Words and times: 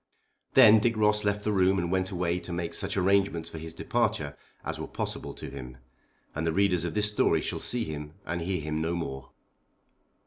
Then 0.53 0.79
Dick 0.79 0.97
Ross 0.97 1.23
left 1.23 1.43
the 1.43 1.51
room 1.51 1.77
and 1.77 1.91
went 1.91 2.09
away 2.09 2.39
to 2.39 2.51
make 2.51 2.73
such 2.73 2.97
arrangements 2.97 3.49
for 3.49 3.59
his 3.59 3.71
departure 3.71 4.35
as 4.65 4.79
were 4.79 4.87
possible 4.87 5.35
to 5.35 5.51
him, 5.51 5.77
and 6.33 6.43
the 6.43 6.51
readers 6.51 6.83
of 6.83 6.95
this 6.95 7.09
story 7.11 7.39
shall 7.39 7.59
see 7.59 7.83
him 7.83 8.13
and 8.25 8.41
hear 8.41 8.61
him 8.61 8.81
no 8.81 8.95
more. 8.95 9.29